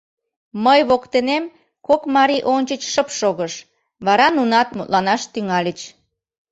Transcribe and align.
Мый 0.65 0.79
воктенем 0.89 1.43
кок 1.87 2.01
марий 2.15 2.43
ончыч 2.53 2.81
шып 2.93 3.09
шогыш, 3.19 3.53
вара 4.05 4.27
нунат 4.35 4.69
мутланаш 4.77 5.21
тӱҥальыч: 5.33 5.79